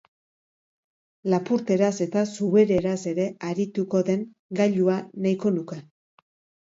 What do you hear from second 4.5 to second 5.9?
gailua nahiko nuke.